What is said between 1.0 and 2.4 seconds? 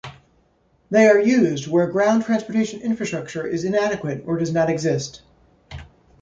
are used where ground